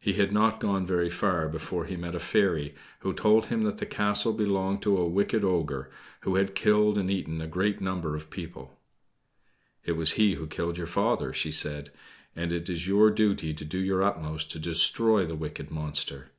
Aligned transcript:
He 0.00 0.14
had 0.14 0.32
not 0.32 0.58
gone 0.58 0.84
very 0.84 1.08
far 1.08 1.48
before 1.48 1.84
he 1.84 1.94
met 1.96 2.16
a 2.16 2.18
fairy, 2.18 2.74
who 3.02 3.12
told 3.14 3.46
him 3.46 3.62
that 3.62 3.78
the 3.78 3.86
castle 3.86 4.32
belonged 4.32 4.82
to 4.82 4.96
a 4.98 5.06
wicked 5.06 5.44
ogre, 5.44 5.88
who 6.22 6.34
had 6.34 6.56
killed 6.56 6.98
and 6.98 7.08
eaten 7.08 7.40
a 7.40 7.46
great 7.46 7.80
number 7.80 8.16
of 8.16 8.28
people. 8.28 8.76
"It 9.84 9.92
was 9.92 10.14
he 10.14 10.32
who 10.34 10.48
killed 10.48 10.78
your 10.78 10.88
father," 10.88 11.32
she 11.32 11.52
said. 11.52 11.92
"And 12.34 12.52
it 12.52 12.68
is 12.68 12.88
your 12.88 13.12
duty 13.12 13.54
to 13.54 13.64
do 13.64 13.78
your 13.78 14.02
utmost 14.02 14.50
to 14.50 14.58
destroy 14.58 15.24
the 15.26 15.36
wicked 15.36 15.70
monster. 15.70 16.32